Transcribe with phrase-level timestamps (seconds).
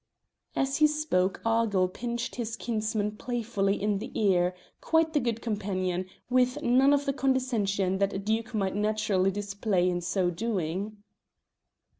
[0.55, 6.07] As he spoke Argyll pinched his kinsman playfully on the ear, quite the good companion,
[6.27, 10.97] with none of the condescension that a duke might naturally display in so doing.